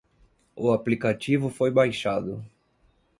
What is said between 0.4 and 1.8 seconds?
O aplicativo foi